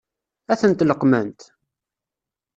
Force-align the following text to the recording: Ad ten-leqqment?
Ad 0.51 0.57
ten-leqqment? 0.59 1.39